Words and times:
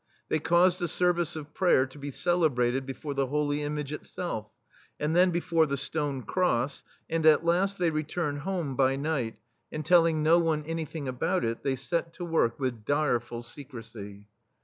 They 0.29 0.39
caused 0.39 0.81
a 0.81 0.87
service 0.87 1.35
of 1.35 1.53
prayer 1.53 1.85
to 1.85 1.99
be 1.99 2.09
celebrated 2.09 2.87
before 2.87 3.13
the 3.13 3.27
holy 3.27 3.61
image 3.61 3.93
itself, 3.93 4.47
and 4.99 5.15
then 5.15 5.29
before 5.29 5.67
the 5.67 5.77
stone 5.77 6.23
cross, 6.23 6.83
and 7.07 7.23
at 7.27 7.45
last 7.45 7.77
they 7.77 7.91
returned 7.91 8.39
home, 8.39 8.75
"by 8.75 8.95
night," 8.95 9.37
and 9.71 9.85
telling 9.85 10.23
no 10.23 10.39
one 10.39 10.63
anything 10.63 11.07
about 11.07 11.45
it, 11.45 11.61
they 11.61 11.75
set 11.75 12.13
to 12.15 12.25
work 12.25 12.59
with 12.59 12.83
direful 12.83 13.43
secrecy. 13.43 14.25